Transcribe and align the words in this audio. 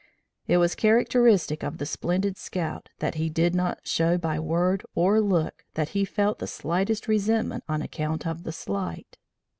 It 0.47 0.57
was 0.57 0.73
characteristic 0.73 1.61
of 1.63 1.77
the 1.77 1.85
splendid 1.85 2.35
scout 2.35 2.89
that 2.97 3.13
he 3.21 3.29
did 3.29 3.53
not 3.53 3.81
show 3.87 4.17
by 4.17 4.39
word 4.39 4.83
or 4.95 5.21
look 5.21 5.63
that 5.75 5.89
he 5.89 6.05
felt 6.05 6.39
the 6.39 6.47
slightest 6.47 7.07
resentment 7.07 7.63
on 7.69 7.83
account 7.83 8.25
of 8.25 8.41
the 8.41 8.51
slight. 8.51 9.19